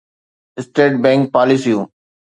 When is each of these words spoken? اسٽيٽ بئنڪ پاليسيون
اسٽيٽ 0.59 0.93
بئنڪ 1.03 1.21
پاليسيون 1.33 1.81